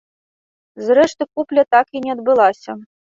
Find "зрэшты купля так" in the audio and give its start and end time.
0.87-1.85